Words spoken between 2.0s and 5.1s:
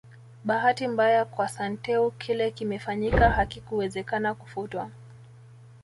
kile kimefanyika hakikuwezekana kufutwa